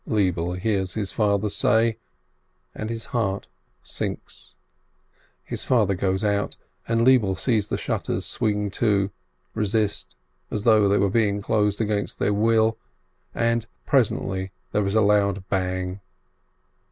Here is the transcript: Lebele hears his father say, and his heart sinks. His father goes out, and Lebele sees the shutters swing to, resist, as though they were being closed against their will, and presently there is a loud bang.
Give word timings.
Lebele 0.07 0.57
hears 0.57 0.95
his 0.95 1.11
father 1.11 1.47
say, 1.47 1.99
and 2.73 2.89
his 2.89 3.05
heart 3.13 3.47
sinks. 3.83 4.55
His 5.43 5.63
father 5.63 5.93
goes 5.93 6.23
out, 6.23 6.57
and 6.87 7.05
Lebele 7.05 7.35
sees 7.35 7.67
the 7.67 7.77
shutters 7.77 8.25
swing 8.25 8.71
to, 8.71 9.11
resist, 9.53 10.15
as 10.49 10.63
though 10.63 10.89
they 10.89 10.97
were 10.97 11.11
being 11.11 11.39
closed 11.39 11.79
against 11.79 12.17
their 12.17 12.33
will, 12.33 12.79
and 13.35 13.67
presently 13.85 14.49
there 14.71 14.87
is 14.87 14.95
a 14.95 15.01
loud 15.01 15.47
bang. 15.49 15.99